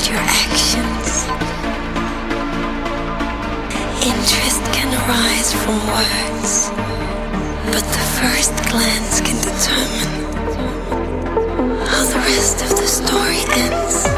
[0.00, 1.26] But your actions.
[4.02, 6.70] Interest can arise from words,
[7.66, 10.24] but the first glance can determine
[11.86, 14.09] how the rest of the story ends.